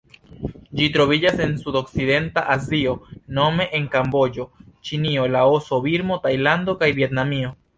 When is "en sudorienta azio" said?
1.45-2.95